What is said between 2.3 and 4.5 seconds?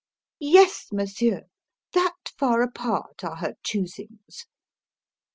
far apart are her choosings!"